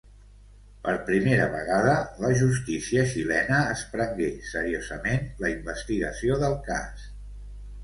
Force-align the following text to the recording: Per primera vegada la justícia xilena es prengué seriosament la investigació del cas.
Per 0.85 0.93
primera 1.09 1.43
vegada 1.55 1.93
la 2.23 2.31
justícia 2.39 3.03
xilena 3.13 3.61
es 3.75 3.85
prengué 3.93 4.31
seriosament 4.55 5.31
la 5.45 5.55
investigació 5.55 6.43
del 6.47 6.61
cas. 6.73 7.09